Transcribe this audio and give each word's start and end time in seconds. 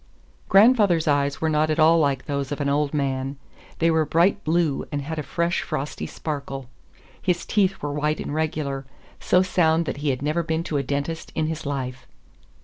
Grandfather's 0.49 1.07
eyes 1.07 1.41
were 1.41 1.47
not 1.47 1.69
at 1.69 1.77
all 1.77 1.99
like 1.99 2.25
those 2.25 2.51
of 2.51 2.59
an 2.59 2.67
old 2.69 2.91
man; 2.91 3.37
they 3.77 3.91
were 3.91 4.03
bright 4.03 4.43
blue, 4.43 4.83
and 4.91 5.03
had 5.03 5.19
a 5.19 5.21
fresh, 5.21 5.61
frosty 5.61 6.07
sparkle. 6.07 6.67
His 7.21 7.45
teeth 7.45 7.83
were 7.83 7.93
white 7.93 8.19
and 8.19 8.33
regular—so 8.33 9.43
sound 9.43 9.85
that 9.85 9.97
he 9.97 10.09
had 10.09 10.23
never 10.23 10.41
been 10.41 10.63
to 10.63 10.77
a 10.77 10.81
dentist 10.81 11.31
in 11.35 11.45
his 11.45 11.67
life. 11.67 12.07